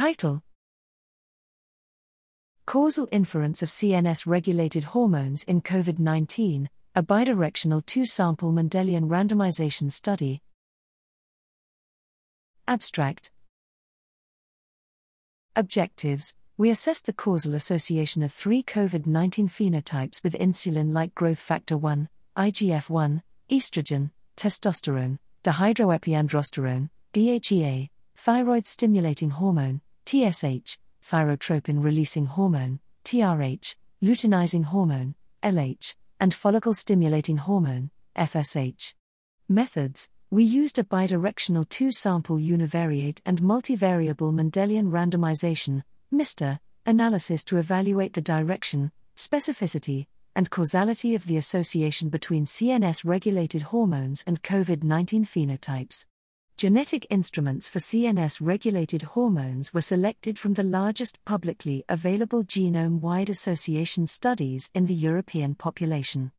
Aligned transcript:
Title. 0.00 0.42
Causal 2.64 3.06
Inference 3.12 3.62
of 3.62 3.68
CNS 3.68 4.26
Regulated 4.26 4.82
Hormones 4.82 5.42
in 5.44 5.60
COVID 5.60 5.98
19, 5.98 6.70
a 6.94 7.02
bidirectional 7.02 7.84
two 7.84 8.06
sample 8.06 8.50
Mendelian 8.50 9.10
randomization 9.10 9.92
study. 9.92 10.40
Abstract. 12.66 13.30
Objectives. 15.54 16.34
We 16.56 16.70
assessed 16.70 17.04
the 17.04 17.12
causal 17.12 17.54
association 17.54 18.22
of 18.22 18.32
three 18.32 18.62
COVID 18.62 19.04
19 19.04 19.50
phenotypes 19.50 20.24
with 20.24 20.32
insulin 20.32 20.94
like 20.94 21.14
growth 21.14 21.40
factor 21.40 21.76
1, 21.76 22.08
IGF 22.38 22.88
1, 22.88 23.22
estrogen, 23.50 24.12
testosterone, 24.34 25.18
dehydroepiandrosterone, 25.44 26.88
DHEA, 27.12 27.90
thyroid 28.16 28.64
stimulating 28.64 29.28
hormone, 29.28 29.82
TSH, 30.06 30.78
thyrotropin 31.04 31.82
releasing 31.82 32.26
hormone, 32.26 32.80
TRH, 33.04 33.76
luteinizing 34.02 34.64
hormone, 34.64 35.14
LH, 35.42 35.96
and 36.18 36.34
follicle 36.34 36.74
stimulating 36.74 37.38
hormone, 37.38 37.90
FSH. 38.16 38.94
Methods 39.48 40.10
We 40.30 40.44
used 40.44 40.78
a 40.78 40.84
bidirectional 40.84 41.68
two 41.68 41.90
sample 41.90 42.36
univariate 42.36 43.20
and 43.26 43.40
multivariable 43.40 44.32
Mendelian 44.32 44.90
randomization, 44.90 45.82
MISTER, 46.10 46.60
analysis 46.86 47.42
to 47.44 47.56
evaluate 47.56 48.14
the 48.14 48.20
direction, 48.20 48.92
specificity, 49.16 50.06
and 50.36 50.50
causality 50.50 51.14
of 51.14 51.26
the 51.26 51.36
association 51.36 52.08
between 52.08 52.44
CNS 52.44 53.04
regulated 53.04 53.62
hormones 53.62 54.22
and 54.26 54.42
COVID 54.42 54.82
19 54.82 55.24
phenotypes. 55.24 56.06
Genetic 56.60 57.06
instruments 57.08 57.70
for 57.70 57.78
CNS 57.78 58.38
regulated 58.38 59.00
hormones 59.00 59.72
were 59.72 59.80
selected 59.80 60.38
from 60.38 60.52
the 60.52 60.62
largest 60.62 61.24
publicly 61.24 61.86
available 61.88 62.44
genome 62.44 63.00
wide 63.00 63.30
association 63.30 64.06
studies 64.06 64.70
in 64.74 64.84
the 64.84 64.92
European 64.92 65.54
population. 65.54 66.32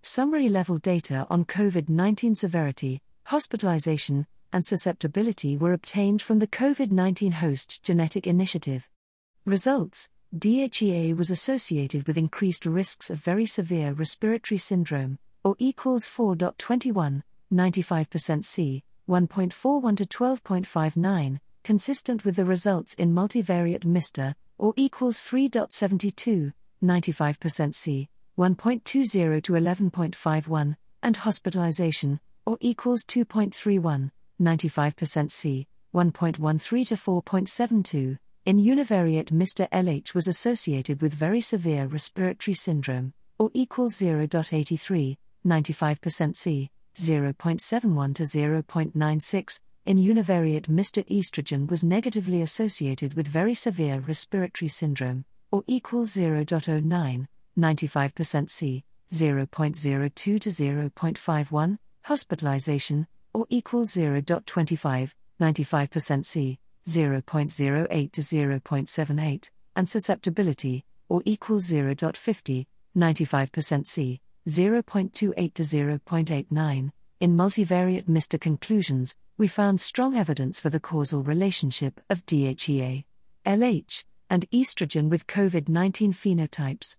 Summary 0.00 0.48
level 0.48 0.78
data 0.78 1.26
on 1.28 1.44
COVID 1.44 1.90
19 1.90 2.34
severity, 2.36 3.02
hospitalization, 3.24 4.26
and 4.50 4.64
susceptibility 4.64 5.58
were 5.58 5.74
obtained 5.74 6.22
from 6.22 6.38
the 6.38 6.46
COVID 6.46 6.90
19 6.90 7.32
Host 7.32 7.82
Genetic 7.82 8.26
Initiative. 8.26 8.88
Results 9.44 10.08
DHEA 10.34 11.14
was 11.14 11.30
associated 11.30 12.06
with 12.06 12.16
increased 12.16 12.64
risks 12.64 13.10
of 13.10 13.18
very 13.18 13.44
severe 13.44 13.92
respiratory 13.92 14.56
syndrome, 14.56 15.18
or 15.44 15.54
equals 15.58 16.08
4.21, 16.08 17.22
95% 17.52 18.42
C, 18.42 18.82
1.41 19.08 19.96
to 19.96 20.04
12.59, 20.04 21.38
consistent 21.62 22.24
with 22.24 22.36
the 22.36 22.44
results 22.44 22.94
in 22.94 23.14
multivariate 23.14 23.84
MISTER, 23.84 24.34
or 24.58 24.72
equals 24.76 25.20
3.72, 25.20 26.52
95% 26.82 27.74
C, 27.74 28.08
1.20 28.38 29.42
to 29.42 29.52
11.51, 29.52 30.76
and 31.02 31.16
hospitalization, 31.16 32.20
or 32.44 32.56
equals 32.60 33.04
2.31, 33.04 34.10
95% 34.40 35.30
C, 35.30 35.66
1.13 35.94 36.86
to 36.88 36.94
4.72. 36.94 38.18
In 38.44 38.58
univariate 38.58 39.32
MISTER 39.32 39.66
LH 39.72 40.14
was 40.14 40.28
associated 40.28 41.00
with 41.00 41.14
very 41.14 41.40
severe 41.40 41.86
respiratory 41.86 42.54
syndrome, 42.54 43.12
or 43.38 43.50
equals 43.54 43.94
0.83, 43.94 45.16
95% 45.44 46.36
C, 46.36 46.70
0.71 46.96 48.14
to 48.14 48.22
0.96, 48.22 49.60
in 49.84 49.98
univariate 49.98 50.68
MISTER 50.68 51.02
estrogen 51.04 51.70
was 51.70 51.84
negatively 51.84 52.42
associated 52.42 53.14
with 53.14 53.28
very 53.28 53.54
severe 53.54 54.00
respiratory 54.00 54.68
syndrome, 54.68 55.24
or 55.52 55.62
equals 55.66 56.16
0.09, 56.16 57.26
95% 57.58 58.50
C, 58.50 58.84
0.02 59.12 60.14
to 60.14 60.38
0.51, 60.38 61.78
hospitalization, 62.02 63.06
or 63.32 63.46
equals 63.48 63.94
0.25, 63.94 65.12
95% 65.40 66.24
C, 66.24 66.58
0.08 66.88 68.12
to 68.12 68.20
0.78, 68.20 69.50
and 69.76 69.88
susceptibility, 69.88 70.84
or 71.08 71.22
equals 71.24 71.70
0.50, 71.70 72.66
95% 72.96 73.86
C, 73.86 74.20
0.28 74.48 75.54
to 75.54 75.62
0.89. 75.62 76.90
In 77.18 77.36
multivariate 77.36 78.08
MISTER 78.08 78.38
conclusions, 78.38 79.16
we 79.38 79.48
found 79.48 79.80
strong 79.80 80.16
evidence 80.16 80.60
for 80.60 80.70
the 80.70 80.80
causal 80.80 81.22
relationship 81.22 82.00
of 82.08 82.24
DHEA, 82.26 83.04
LH, 83.44 84.04
and 84.30 84.48
estrogen 84.50 85.08
with 85.08 85.26
COVID 85.26 85.68
19 85.68 86.12
phenotypes. 86.12 86.96